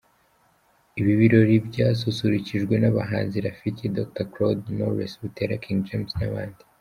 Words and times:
Ibi 0.99 1.13
birori 1.19 1.55
byasusurukijwe 1.67 2.75
n’abahanzi 2.79 3.37
Rafiki, 3.45 3.85
Dr 3.97 4.25
Claude, 4.33 4.63
Knowles 4.75 5.13
Butera, 5.21 5.55
King 5.63 5.79
James 5.87 6.13
n’abandi. 6.19 6.61